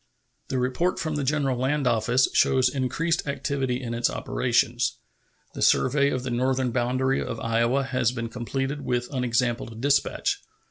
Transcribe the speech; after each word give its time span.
The 0.47 0.57
report 0.57 0.97
from 0.97 1.13
the 1.15 1.23
General 1.23 1.55
Land 1.59 1.85
Office 1.85 2.27
shows 2.33 2.69
increased 2.69 3.27
activity 3.27 3.79
in 3.79 3.93
its 3.93 4.09
operations. 4.09 4.97
The 5.53 5.61
survey 5.61 6.09
of 6.09 6.23
the 6.23 6.31
northern 6.31 6.71
boundary 6.71 7.21
of 7.23 7.39
Iowa 7.39 7.83
has 7.83 8.11
been 8.11 8.27
completed 8.29 8.81
with 8.83 9.13
unexampled 9.13 9.79
dispatch. 9.79 10.39